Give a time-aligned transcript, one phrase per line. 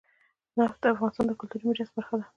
[0.57, 2.25] نفت د افغانستان د کلتوري میراث برخه ده.